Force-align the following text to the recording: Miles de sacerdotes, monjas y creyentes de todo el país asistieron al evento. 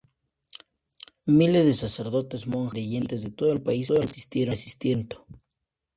Miles 1.27 1.63
de 1.63 1.75
sacerdotes, 1.75 2.47
monjas 2.47 2.71
y 2.79 2.81
creyentes 2.81 3.21
de 3.21 3.29
todo 3.29 3.51
el 3.53 3.61
país 3.61 3.91
asistieron 3.91 4.55
al 4.55 4.89
evento. 4.91 5.27